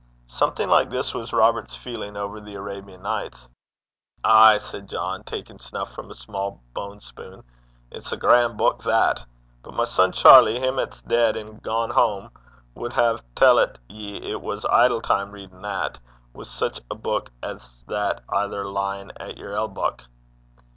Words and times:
Something 0.25 0.67
like 0.67 0.89
this 0.89 1.13
was 1.13 1.31
Robert's 1.31 1.75
feeling 1.75 2.17
over 2.17 2.41
The 2.41 2.55
Arabian 2.55 3.03
Nights. 3.03 3.47
'Ay,' 4.23 4.57
said 4.57 4.89
John, 4.89 5.23
taking 5.23 5.59
snuff 5.59 5.93
from 5.93 6.09
a 6.09 6.15
small 6.15 6.59
bone 6.73 6.99
spoon, 6.99 7.43
'it's 7.91 8.11
a 8.11 8.17
gran' 8.17 8.57
buik 8.57 8.79
that. 8.81 9.23
But 9.61 9.75
my 9.75 9.83
son 9.83 10.11
Charley, 10.11 10.57
him 10.59 10.79
'at 10.79 10.95
's 10.95 11.01
deid 11.03 11.37
an' 11.37 11.57
gane 11.59 11.91
hame, 11.91 12.31
wad 12.73 12.93
hae 12.93 13.17
tell't 13.35 13.77
ye 13.89 14.17
it 14.17 14.41
was 14.41 14.65
idle 14.71 15.01
time 15.03 15.29
readin' 15.29 15.61
that, 15.61 15.99
wi' 16.33 16.45
sic 16.45 16.79
a 16.89 16.95
buik 16.95 17.29
as 17.43 17.83
that 17.83 18.23
ither 18.27 18.65
lyin' 18.67 19.11
at 19.19 19.37
yer 19.37 19.51
elbuck.' 19.53 20.07